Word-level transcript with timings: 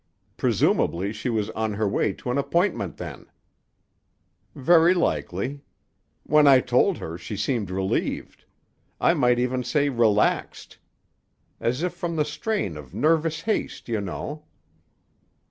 "Presumably 0.35 1.13
she 1.13 1.29
was 1.29 1.51
on 1.51 1.73
her 1.73 1.87
way 1.87 2.11
to 2.11 2.31
an 2.31 2.39
appointment, 2.39 2.97
then." 2.97 3.27
"Very 4.55 4.95
likely. 4.95 5.61
When 6.23 6.47
I 6.47 6.59
told 6.59 6.97
her, 6.97 7.19
she 7.19 7.37
seemed 7.37 7.69
relieved; 7.69 8.45
I 8.99 9.13
might 9.13 9.37
even 9.37 9.63
say 9.63 9.89
relaxed. 9.89 10.79
As 11.59 11.83
if 11.83 11.93
from 11.93 12.15
the 12.15 12.25
strain 12.25 12.77
of 12.77 12.95
nervous 12.95 13.41
haste, 13.41 13.87
you 13.89 14.01
know." 14.01 14.45